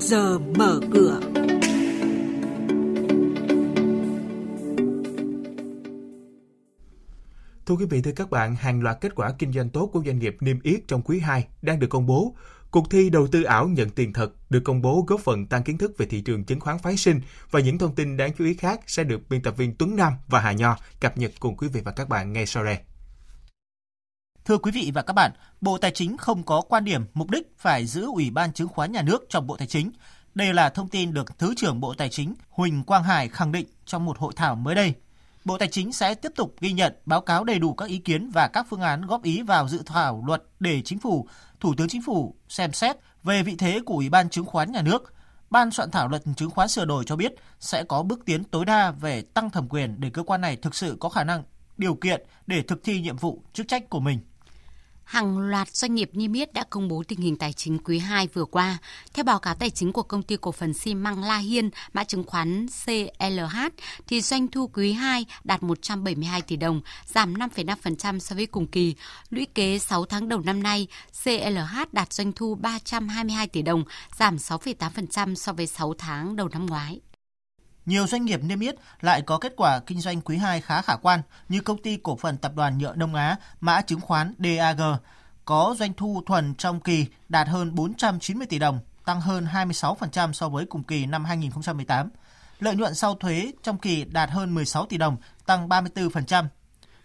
giờ 0.00 0.38
mở 0.38 0.80
cửa. 0.92 1.20
Thưa 7.66 7.74
quý 7.74 7.84
vị, 7.90 8.02
thưa 8.02 8.12
các 8.12 8.30
bạn, 8.30 8.56
hàng 8.56 8.82
loạt 8.82 9.00
kết 9.00 9.14
quả 9.14 9.32
kinh 9.38 9.52
doanh 9.52 9.70
tốt 9.70 9.90
của 9.92 10.02
doanh 10.06 10.18
nghiệp 10.18 10.36
niêm 10.40 10.60
yết 10.62 10.88
trong 10.88 11.02
quý 11.02 11.18
2 11.18 11.46
đang 11.62 11.78
được 11.78 11.86
công 11.90 12.06
bố. 12.06 12.34
Cuộc 12.70 12.90
thi 12.90 13.10
đầu 13.10 13.26
tư 13.26 13.42
ảo 13.42 13.68
nhận 13.68 13.90
tiền 13.90 14.12
thật 14.12 14.32
được 14.50 14.60
công 14.64 14.82
bố 14.82 15.04
góp 15.06 15.20
phần 15.20 15.46
tăng 15.46 15.62
kiến 15.62 15.78
thức 15.78 15.92
về 15.98 16.06
thị 16.06 16.20
trường 16.20 16.44
chứng 16.44 16.60
khoán 16.60 16.78
phái 16.78 16.96
sinh 16.96 17.20
và 17.50 17.60
những 17.60 17.78
thông 17.78 17.94
tin 17.94 18.16
đáng 18.16 18.32
chú 18.38 18.44
ý 18.44 18.54
khác 18.54 18.80
sẽ 18.86 19.04
được 19.04 19.20
biên 19.28 19.42
tập 19.42 19.56
viên 19.56 19.74
Tuấn 19.74 19.96
Nam 19.96 20.12
và 20.26 20.40
Hà 20.40 20.52
Nho 20.52 20.76
cập 21.00 21.18
nhật 21.18 21.32
cùng 21.40 21.56
quý 21.56 21.68
vị 21.68 21.80
và 21.84 21.92
các 21.92 22.08
bạn 22.08 22.32
ngay 22.32 22.46
sau 22.46 22.64
đây. 22.64 22.78
Thưa 24.48 24.58
quý 24.58 24.70
vị 24.70 24.90
và 24.94 25.02
các 25.02 25.12
bạn, 25.12 25.32
Bộ 25.60 25.78
Tài 25.78 25.90
chính 25.90 26.16
không 26.16 26.42
có 26.42 26.60
quan 26.60 26.84
điểm 26.84 27.06
mục 27.14 27.30
đích 27.30 27.52
phải 27.58 27.86
giữ 27.86 28.06
Ủy 28.06 28.30
ban 28.30 28.52
Chứng 28.52 28.68
khoán 28.68 28.92
Nhà 28.92 29.02
nước 29.02 29.26
trong 29.28 29.46
Bộ 29.46 29.56
Tài 29.56 29.66
chính. 29.66 29.90
Đây 30.34 30.54
là 30.54 30.70
thông 30.70 30.88
tin 30.88 31.14
được 31.14 31.38
Thứ 31.38 31.54
trưởng 31.56 31.80
Bộ 31.80 31.94
Tài 31.94 32.08
chính 32.08 32.34
Huỳnh 32.50 32.84
Quang 32.84 33.02
Hải 33.02 33.28
khẳng 33.28 33.52
định 33.52 33.66
trong 33.84 34.04
một 34.04 34.18
hội 34.18 34.32
thảo 34.36 34.54
mới 34.54 34.74
đây. 34.74 34.94
Bộ 35.44 35.58
Tài 35.58 35.68
chính 35.68 35.92
sẽ 35.92 36.14
tiếp 36.14 36.32
tục 36.36 36.54
ghi 36.60 36.72
nhận, 36.72 36.92
báo 37.06 37.20
cáo 37.20 37.44
đầy 37.44 37.58
đủ 37.58 37.74
các 37.74 37.88
ý 37.88 37.98
kiến 37.98 38.30
và 38.30 38.48
các 38.48 38.66
phương 38.70 38.80
án 38.80 39.06
góp 39.06 39.22
ý 39.22 39.42
vào 39.42 39.68
dự 39.68 39.82
thảo 39.86 40.22
luật 40.26 40.42
để 40.60 40.82
Chính 40.84 40.98
phủ, 40.98 41.28
Thủ 41.60 41.74
tướng 41.76 41.88
Chính 41.88 42.02
phủ 42.02 42.34
xem 42.48 42.72
xét 42.72 42.96
về 43.22 43.42
vị 43.42 43.56
thế 43.58 43.80
của 43.86 43.94
Ủy 43.94 44.08
ban 44.08 44.30
Chứng 44.30 44.46
khoán 44.46 44.72
Nhà 44.72 44.82
nước. 44.82 45.14
Ban 45.50 45.70
soạn 45.70 45.90
thảo 45.90 46.08
luật 46.08 46.22
chứng 46.36 46.50
khoán 46.50 46.68
sửa 46.68 46.84
đổi 46.84 47.04
cho 47.04 47.16
biết 47.16 47.34
sẽ 47.60 47.84
có 47.84 48.02
bước 48.02 48.20
tiến 48.24 48.44
tối 48.44 48.64
đa 48.64 48.90
về 48.90 49.22
tăng 49.22 49.50
thẩm 49.50 49.68
quyền 49.68 50.00
để 50.00 50.10
cơ 50.10 50.22
quan 50.22 50.40
này 50.40 50.56
thực 50.56 50.74
sự 50.74 50.96
có 51.00 51.08
khả 51.08 51.24
năng 51.24 51.42
điều 51.76 51.94
kiện 51.94 52.26
để 52.46 52.62
thực 52.62 52.84
thi 52.84 53.00
nhiệm 53.00 53.16
vụ 53.16 53.42
chức 53.52 53.68
trách 53.68 53.90
của 53.90 54.00
mình 54.00 54.18
hàng 55.08 55.38
loạt 55.38 55.68
doanh 55.76 55.94
nghiệp 55.94 56.10
niêm 56.12 56.32
yết 56.32 56.52
đã 56.52 56.64
công 56.70 56.88
bố 56.88 57.02
tình 57.08 57.20
hình 57.20 57.36
tài 57.36 57.52
chính 57.52 57.78
quý 57.78 57.98
2 57.98 58.26
vừa 58.26 58.44
qua. 58.44 58.78
Theo 59.14 59.24
báo 59.24 59.38
cáo 59.38 59.54
tài 59.54 59.70
chính 59.70 59.92
của 59.92 60.02
công 60.02 60.22
ty 60.22 60.36
cổ 60.40 60.52
phần 60.52 60.74
xi 60.74 60.94
măng 60.94 61.24
La 61.24 61.38
Hiên, 61.38 61.70
mã 61.92 62.04
chứng 62.04 62.24
khoán 62.24 62.66
CLH, 62.84 63.58
thì 64.06 64.20
doanh 64.20 64.48
thu 64.48 64.66
quý 64.66 64.92
2 64.92 65.26
đạt 65.44 65.62
172 65.62 66.42
tỷ 66.42 66.56
đồng, 66.56 66.80
giảm 67.06 67.34
5,5% 67.34 68.18
so 68.18 68.36
với 68.36 68.46
cùng 68.46 68.66
kỳ. 68.66 68.94
Lũy 69.30 69.46
kế 69.54 69.78
6 69.78 70.04
tháng 70.04 70.28
đầu 70.28 70.40
năm 70.40 70.62
nay, 70.62 70.86
CLH 71.24 71.92
đạt 71.92 72.12
doanh 72.12 72.32
thu 72.32 72.54
322 72.54 73.46
tỷ 73.46 73.62
đồng, 73.62 73.84
giảm 74.18 74.36
6,8% 74.36 75.34
so 75.34 75.52
với 75.52 75.66
6 75.66 75.94
tháng 75.98 76.36
đầu 76.36 76.48
năm 76.48 76.66
ngoái. 76.66 77.00
Nhiều 77.88 78.06
doanh 78.06 78.24
nghiệp 78.24 78.40
niêm 78.42 78.60
yết 78.60 78.74
lại 79.00 79.22
có 79.22 79.38
kết 79.38 79.52
quả 79.56 79.80
kinh 79.86 80.00
doanh 80.00 80.20
quý 80.20 80.36
2 80.36 80.60
khá 80.60 80.82
khả 80.82 80.96
quan 80.96 81.22
như 81.48 81.60
công 81.60 81.82
ty 81.82 81.96
cổ 81.96 82.16
phần 82.16 82.36
tập 82.36 82.52
đoàn 82.54 82.78
nhựa 82.78 82.94
Đông 82.94 83.14
Á, 83.14 83.36
mã 83.60 83.80
chứng 83.80 84.00
khoán 84.00 84.34
DAG, 84.38 84.80
có 85.44 85.74
doanh 85.78 85.92
thu 85.94 86.22
thuần 86.26 86.54
trong 86.54 86.80
kỳ 86.80 87.06
đạt 87.28 87.48
hơn 87.48 87.74
490 87.74 88.46
tỷ 88.46 88.58
đồng, 88.58 88.80
tăng 89.04 89.20
hơn 89.20 89.46
26% 89.52 90.32
so 90.32 90.48
với 90.48 90.66
cùng 90.66 90.82
kỳ 90.82 91.06
năm 91.06 91.24
2018. 91.24 92.10
Lợi 92.60 92.76
nhuận 92.76 92.94
sau 92.94 93.14
thuế 93.14 93.52
trong 93.62 93.78
kỳ 93.78 94.04
đạt 94.04 94.30
hơn 94.30 94.54
16 94.54 94.86
tỷ 94.86 94.96
đồng, 94.96 95.16
tăng 95.46 95.68
34%. 95.68 96.44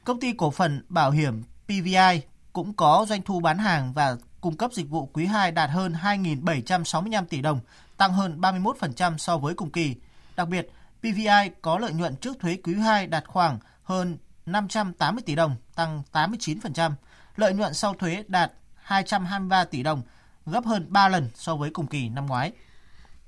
Công 0.04 0.20
ty 0.20 0.34
cổ 0.34 0.52
phần 0.52 0.86
bảo 0.90 1.12
hiểm 1.12 1.44
PVI 1.66 2.22
cũng 2.54 2.74
có 2.74 3.06
doanh 3.10 3.22
thu 3.22 3.40
bán 3.40 3.58
hàng 3.58 3.94
và 3.94 4.16
cung 4.42 4.58
cấp 4.58 4.74
dịch 4.74 4.90
vụ 4.90 5.10
quý 5.14 5.26
2 5.26 5.52
đạt 5.52 5.70
hơn 5.70 5.94
2.765 6.04 7.26
tỷ 7.26 7.42
đồng, 7.42 7.60
tăng 7.98 8.14
hơn 8.14 8.42
31% 8.42 9.18
so 9.18 9.38
với 9.38 9.54
cùng 9.54 9.72
kỳ. 9.72 9.96
Đặc 10.36 10.48
biệt, 10.48 10.70
PVI 11.00 11.50
có 11.62 11.80
lợi 11.80 11.94
nhuận 11.94 12.16
trước 12.16 12.40
thuế 12.40 12.58
quý 12.64 12.74
2 12.76 13.08
đạt 13.08 13.28
khoảng 13.28 13.60
hơn 13.84 14.18
580 14.46 15.24
tỷ 15.26 15.36
đồng, 15.36 15.56
tăng 15.76 16.04
89%. 16.12 16.92
Lợi 17.36 17.54
nhuận 17.54 17.74
sau 17.74 17.94
thuế 17.94 18.24
đạt 18.28 18.52
223 18.76 19.64
tỷ 19.66 19.84
đồng, 19.84 20.02
gấp 20.46 20.66
hơn 20.66 20.86
3 20.90 21.08
lần 21.08 21.30
so 21.36 21.56
với 21.56 21.70
cùng 21.70 21.88
kỳ 21.88 22.10
năm 22.10 22.26
ngoái. 22.26 22.52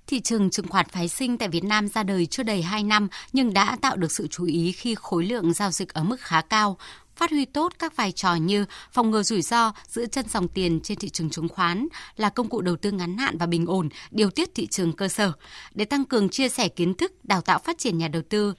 Thị 0.07 0.19
trường 0.19 0.49
chứng 0.49 0.67
khoán 0.67 0.85
phái 0.89 1.07
sinh 1.07 1.37
tại 1.37 1.49
Việt 1.49 1.63
Nam 1.63 1.87
ra 1.87 2.03
đời 2.03 2.25
chưa 2.25 2.43
đầy 2.43 2.61
2 2.61 2.83
năm 2.83 3.07
nhưng 3.33 3.53
đã 3.53 3.77
tạo 3.81 3.95
được 3.95 4.11
sự 4.11 4.27
chú 4.27 4.45
ý 4.45 4.71
khi 4.71 4.95
khối 4.95 5.25
lượng 5.25 5.53
giao 5.53 5.71
dịch 5.71 5.93
ở 5.93 6.03
mức 6.03 6.21
khá 6.21 6.41
cao, 6.41 6.77
phát 7.15 7.31
huy 7.31 7.45
tốt 7.45 7.73
các 7.79 7.95
vai 7.95 8.11
trò 8.11 8.35
như 8.35 8.65
phòng 8.91 9.11
ngừa 9.11 9.23
rủi 9.23 9.41
ro, 9.41 9.73
giữ 9.87 10.05
chân 10.05 10.25
dòng 10.29 10.47
tiền 10.47 10.79
trên 10.83 10.97
thị 10.97 11.09
trường 11.09 11.29
chứng 11.29 11.49
khoán 11.49 11.87
là 12.15 12.29
công 12.29 12.49
cụ 12.49 12.61
đầu 12.61 12.75
tư 12.75 12.91
ngắn 12.91 13.17
hạn 13.17 13.37
và 13.37 13.45
bình 13.45 13.65
ổn, 13.65 13.89
điều 14.11 14.29
tiết 14.29 14.55
thị 14.55 14.67
trường 14.67 14.93
cơ 14.93 15.07
sở. 15.07 15.31
Để 15.73 15.85
tăng 15.85 16.05
cường 16.05 16.29
chia 16.29 16.49
sẻ 16.49 16.67
kiến 16.67 16.93
thức, 16.93 17.11
đào 17.23 17.41
tạo 17.41 17.59
phát 17.59 17.77
triển 17.77 17.97
nhà 17.97 18.07
đầu 18.07 18.21
tư, 18.29 18.53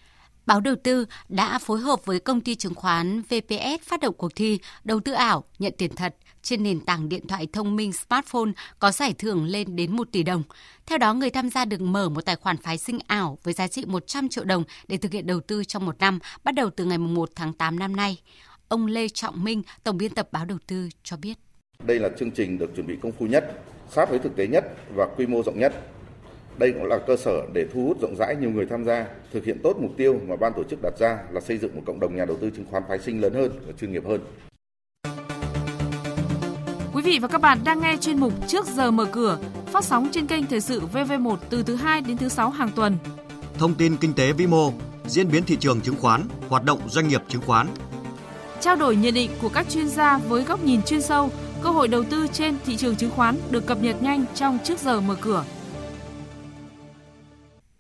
Báo 0.47 0.61
Đầu 0.61 0.75
tư 0.83 1.07
đã 1.29 1.59
phối 1.59 1.81
hợp 1.81 2.05
với 2.05 2.21
công 2.21 2.41
ty 2.41 2.55
chứng 2.55 2.75
khoán 2.75 3.23
VPS 3.23 3.83
phát 3.83 4.01
động 4.01 4.15
cuộc 4.19 4.37
thi 4.37 4.59
đầu 4.85 5.01
tư 5.01 5.13
ảo 5.13 5.45
nhận 5.59 5.73
tiền 5.79 5.95
thật 5.97 6.17
trên 6.47 6.63
nền 6.63 6.81
tảng 6.81 7.09
điện 7.09 7.27
thoại 7.27 7.47
thông 7.53 7.77
minh 7.77 7.93
smartphone 7.93 8.51
có 8.79 8.91
giải 8.91 9.15
thưởng 9.19 9.45
lên 9.45 9.77
đến 9.77 9.97
1 9.97 10.09
tỷ 10.13 10.23
đồng. 10.23 10.43
Theo 10.87 10.99
đó, 10.99 11.15
người 11.15 11.31
tham 11.31 11.51
gia 11.51 11.65
được 11.65 11.81
mở 11.81 12.09
một 12.09 12.25
tài 12.25 12.37
khoản 12.37 12.57
phái 12.57 12.79
sinh 12.79 12.99
ảo 13.07 13.39
với 13.43 13.55
giá 13.55 13.69
trị 13.69 13.85
100 13.87 14.29
triệu 14.29 14.45
đồng 14.45 14.65
để 14.89 14.97
thực 14.97 15.13
hiện 15.13 15.27
đầu 15.27 15.41
tư 15.41 15.65
trong 15.65 15.87
một 15.87 15.99
năm, 15.99 16.19
bắt 16.45 16.55
đầu 16.55 16.71
từ 16.71 16.85
ngày 16.85 16.99
1 16.99 17.31
tháng 17.35 17.53
8 17.53 17.79
năm 17.79 17.97
nay. 17.97 18.21
Ông 18.69 18.87
Lê 18.87 19.09
Trọng 19.09 19.45
Minh, 19.45 19.63
Tổng 19.85 19.99
biên 19.99 20.15
tập 20.15 20.29
báo 20.33 20.45
Đầu 20.45 20.59
tư 20.67 20.89
cho 21.03 21.17
biết. 21.17 21.35
Đây 21.83 21.99
là 21.99 22.09
chương 22.19 22.31
trình 22.31 22.59
được 22.59 22.71
chuẩn 22.77 22.87
bị 22.87 22.97
công 23.03 23.13
phu 23.13 23.27
nhất, 23.27 23.63
sát 23.91 24.11
với 24.11 24.19
thực 24.19 24.37
tế 24.37 24.47
nhất 24.47 24.65
và 24.95 25.07
quy 25.17 25.27
mô 25.27 25.43
rộng 25.43 25.59
nhất. 25.59 25.73
Đây 26.59 26.73
cũng 26.73 26.85
là 26.85 26.99
cơ 27.07 27.17
sở 27.17 27.47
để 27.55 27.67
thu 27.73 27.87
hút 27.87 28.01
rộng 28.01 28.17
rãi 28.19 28.37
nhiều 28.41 28.51
người 28.51 28.67
tham 28.67 28.85
gia, 28.85 29.07
thực 29.33 29.45
hiện 29.45 29.59
tốt 29.63 29.77
mục 29.81 29.93
tiêu 29.97 30.21
mà 30.29 30.37
ban 30.37 30.53
tổ 30.57 30.63
chức 30.71 30.79
đặt 30.83 30.99
ra 30.99 31.19
là 31.31 31.41
xây 31.41 31.59
dựng 31.59 31.77
một 31.77 31.83
cộng 31.87 32.01
đồng 32.01 32.17
nhà 32.17 32.25
đầu 32.25 32.37
tư 32.41 32.51
chứng 32.57 32.67
khoán 32.71 32.83
phái 32.89 32.99
sinh 32.99 33.21
lớn 33.21 33.35
hơn 33.35 33.51
và 33.67 33.73
chuyên 33.81 33.93
nghiệp 33.93 34.05
hơn. 34.07 34.21
Quý 37.07 37.13
vị 37.13 37.19
và 37.19 37.29
các 37.29 37.41
bạn 37.41 37.59
đang 37.65 37.81
nghe 37.81 37.97
chuyên 37.97 38.21
mục 38.21 38.33
Trước 38.49 38.67
giờ 38.67 38.91
mở 38.91 39.05
cửa, 39.05 39.39
phát 39.67 39.85
sóng 39.85 40.09
trên 40.13 40.27
kênh 40.27 40.47
Thời 40.47 40.61
sự 40.61 40.83
VV1 40.93 41.37
từ 41.51 41.63
thứ 41.63 41.77
2 41.77 42.01
đến 42.01 42.17
thứ 42.17 42.29
6 42.29 42.51
hàng 42.51 42.71
tuần. 42.77 42.99
Thông 43.59 43.75
tin 43.75 43.97
kinh 43.97 44.15
tế 44.15 44.33
vĩ 44.33 44.47
mô, 44.47 44.73
diễn 45.07 45.31
biến 45.31 45.45
thị 45.45 45.57
trường 45.61 45.81
chứng 45.81 45.97
khoán, 46.01 46.29
hoạt 46.49 46.65
động 46.65 46.81
doanh 46.89 47.09
nghiệp 47.09 47.23
chứng 47.29 47.43
khoán. 47.43 47.69
Trao 48.61 48.77
đổi 48.77 48.97
nhận 48.97 49.15
định 49.15 49.31
của 49.43 49.49
các 49.49 49.69
chuyên 49.71 49.89
gia 49.89 50.19
với 50.19 50.43
góc 50.45 50.65
nhìn 50.65 50.83
chuyên 50.83 51.03
sâu, 51.03 51.31
cơ 51.63 51.71
hội 51.71 51.89
đầu 51.89 52.05
tư 52.11 52.27
trên 52.33 52.57
thị 52.65 52.77
trường 52.77 52.97
chứng 52.97 53.11
khoán 53.11 53.37
được 53.51 53.67
cập 53.67 53.83
nhật 53.83 54.03
nhanh 54.03 54.25
trong 54.35 54.59
Trước 54.65 54.79
giờ 54.79 55.01
mở 55.01 55.17
cửa. 55.21 55.45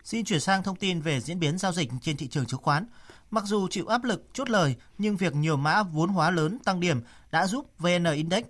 Xin 0.04 0.24
chuyển 0.24 0.40
sang 0.40 0.62
thông 0.62 0.76
tin 0.76 1.00
về 1.00 1.20
diễn 1.20 1.40
biến 1.40 1.58
giao 1.58 1.72
dịch 1.72 1.90
trên 2.02 2.16
thị 2.16 2.28
trường 2.28 2.46
chứng 2.46 2.62
khoán. 2.62 2.86
Mặc 3.30 3.44
dù 3.44 3.68
chịu 3.68 3.86
áp 3.86 4.04
lực 4.04 4.24
chốt 4.32 4.50
lời, 4.50 4.74
nhưng 4.98 5.16
việc 5.16 5.34
nhiều 5.34 5.56
mã 5.56 5.82
vốn 5.82 6.08
hóa 6.08 6.30
lớn 6.30 6.58
tăng 6.64 6.80
điểm 6.80 7.00
đã 7.30 7.46
giúp 7.46 7.66
VN 7.78 8.04
Index 8.14 8.44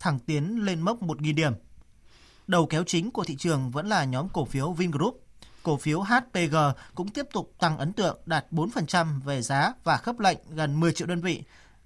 thẳng 0.00 0.18
tiến 0.18 0.64
lên 0.64 0.80
mốc 0.80 1.02
1.000 1.02 1.34
điểm. 1.34 1.52
Đầu 2.46 2.66
kéo 2.66 2.84
chính 2.84 3.10
của 3.10 3.24
thị 3.24 3.36
trường 3.36 3.70
vẫn 3.70 3.88
là 3.88 4.04
nhóm 4.04 4.28
cổ 4.28 4.44
phiếu 4.44 4.72
Vingroup. 4.72 5.24
Cổ 5.62 5.76
phiếu 5.76 6.00
HPG 6.02 6.56
cũng 6.94 7.08
tiếp 7.08 7.26
tục 7.32 7.52
tăng 7.58 7.78
ấn 7.78 7.92
tượng 7.92 8.18
đạt 8.26 8.46
4% 8.50 9.20
về 9.20 9.42
giá 9.42 9.72
và 9.84 9.96
khớp 9.96 10.18
lệnh 10.18 10.38
gần 10.50 10.80
10 10.80 10.92
triệu 10.92 11.06
đơn 11.06 11.20
vị. 11.20 11.42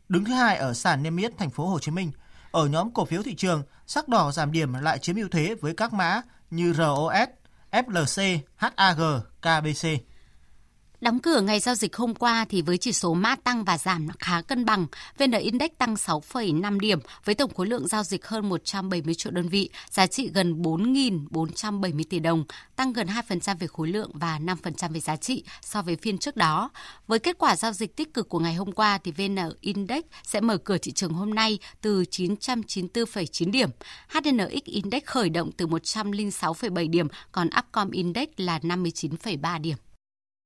Đứng 0.08 0.24
thứ 0.24 0.32
hai 0.32 0.56
ở 0.56 0.74
sàn 0.74 1.02
niêm 1.02 1.16
yết 1.16 1.38
thành 1.38 1.50
phố 1.50 1.66
Hồ 1.66 1.78
Chí 1.78 1.90
Minh. 1.90 2.12
Ở 2.50 2.66
nhóm 2.66 2.90
cổ 2.90 3.04
phiếu 3.04 3.22
thị 3.22 3.34
trường, 3.34 3.62
sắc 3.86 4.08
đỏ 4.08 4.32
giảm 4.32 4.52
điểm 4.52 4.72
lại 4.72 4.98
chiếm 4.98 5.16
ưu 5.16 5.28
thế 5.28 5.54
với 5.60 5.74
các 5.74 5.92
mã 5.92 6.22
như 6.50 6.72
ROS, 6.72 7.28
FLC, 7.70 8.38
HAG, 8.56 9.00
KBC. 9.40 10.11
Đóng 11.02 11.18
cửa 11.18 11.40
ngày 11.40 11.60
giao 11.60 11.74
dịch 11.74 11.96
hôm 11.96 12.14
qua 12.14 12.44
thì 12.48 12.62
với 12.62 12.78
chỉ 12.78 12.92
số 12.92 13.14
mã 13.14 13.36
tăng 13.36 13.64
và 13.64 13.78
giảm 13.78 14.08
khá 14.18 14.42
cân 14.42 14.64
bằng, 14.64 14.86
VN 15.18 15.30
Index 15.32 15.70
tăng 15.78 15.94
6,5 15.94 16.80
điểm 16.80 16.98
với 17.24 17.34
tổng 17.34 17.54
khối 17.54 17.66
lượng 17.66 17.88
giao 17.88 18.02
dịch 18.02 18.26
hơn 18.26 18.48
170 18.48 19.14
triệu 19.14 19.32
đơn 19.32 19.48
vị, 19.48 19.70
giá 19.90 20.06
trị 20.06 20.30
gần 20.34 20.62
4.470 20.62 22.04
tỷ 22.10 22.18
đồng, 22.18 22.44
tăng 22.76 22.92
gần 22.92 23.06
2% 23.06 23.56
về 23.58 23.66
khối 23.66 23.88
lượng 23.88 24.10
và 24.14 24.38
5% 24.38 24.92
về 24.92 25.00
giá 25.00 25.16
trị 25.16 25.44
so 25.62 25.82
với 25.82 25.96
phiên 25.96 26.18
trước 26.18 26.36
đó. 26.36 26.70
Với 27.06 27.18
kết 27.18 27.38
quả 27.38 27.56
giao 27.56 27.72
dịch 27.72 27.96
tích 27.96 28.14
cực 28.14 28.28
của 28.28 28.38
ngày 28.38 28.54
hôm 28.54 28.72
qua 28.72 28.98
thì 28.98 29.12
VN 29.12 29.36
Index 29.60 30.02
sẽ 30.22 30.40
mở 30.40 30.56
cửa 30.56 30.78
thị 30.78 30.92
trường 30.92 31.12
hôm 31.12 31.34
nay 31.34 31.58
từ 31.80 32.02
994,9 32.02 33.50
điểm. 33.50 33.70
HNX 34.08 34.64
Index 34.64 35.02
khởi 35.04 35.30
động 35.30 35.50
từ 35.56 35.66
106,7 35.66 36.90
điểm, 36.90 37.08
còn 37.32 37.48
Upcom 37.58 37.90
Index 37.90 38.28
là 38.36 38.58
59,3 38.58 39.60
điểm. 39.60 39.76